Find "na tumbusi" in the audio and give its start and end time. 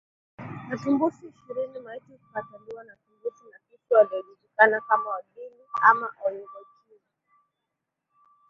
0.69-1.27, 2.83-3.45